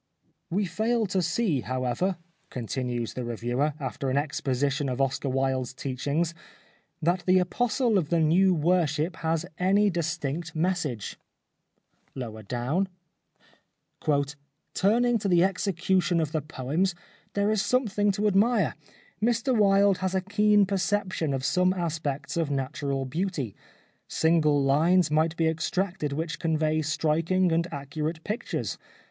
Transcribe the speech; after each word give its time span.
"We 0.49 0.65
fail 0.65 1.05
to 1.05 1.21
see 1.21 1.61
however," 1.61 2.17
continues 2.49 3.13
the 3.13 3.23
reviewer, 3.23 3.75
after 3.79 4.09
an 4.09 4.17
exposition 4.17 4.89
of 4.89 4.99
Oscar 4.99 5.29
Wilde's 5.29 5.75
teachings," 5.75 6.33
that 7.03 7.23
the 7.27 7.37
apostle 7.37 7.99
of 7.99 8.09
the 8.09 8.19
new 8.19 8.51
worship 8.51 9.17
has 9.17 9.45
any 9.59 9.91
distinct 9.91 10.55
183 10.55 11.19
The 12.15 12.19
Life 12.19 12.29
of 12.29 12.33
Oscar 12.33 12.33
Wilde 12.33 12.75
message." 12.81 12.95
Lower 14.07 14.19
down^" 14.25 14.35
Turning 14.73 15.19
to 15.19 15.27
the 15.27 15.43
exe 15.43 15.67
cution 15.67 16.19
of 16.19 16.31
the 16.31 16.41
poems 16.41 16.95
there 17.35 17.51
is 17.51 17.61
something 17.61 18.09
to 18.13 18.25
ad 18.25 18.35
mire. 18.35 18.73
Mr 19.21 19.55
Wilde 19.55 19.99
has 19.99 20.15
a 20.15 20.21
keen 20.21 20.65
perception 20.65 21.31
of 21.31 21.45
some 21.45 21.73
aspects 21.75 22.35
of 22.37 22.49
natural 22.49 23.05
beauty. 23.05 23.55
Single 24.07 24.63
lines 24.63 25.11
might 25.11 25.37
be 25.37 25.47
extracted 25.47 26.11
which 26.11 26.39
convey 26.39 26.81
striking 26.81 27.51
and 27.51 27.71
accurate 27.71 28.23
pictures. 28.23 28.79